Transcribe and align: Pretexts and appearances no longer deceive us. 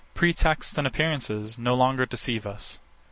Pretexts 0.15 0.75
and 0.79 0.87
appearances 0.87 1.59
no 1.59 1.75
longer 1.75 2.07
deceive 2.07 2.47
us. 2.47 2.79